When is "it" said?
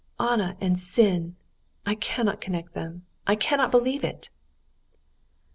4.03-4.29